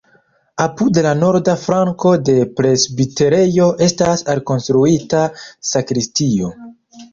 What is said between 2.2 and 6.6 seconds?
de presbiterejo estas alkonstruita sakristio.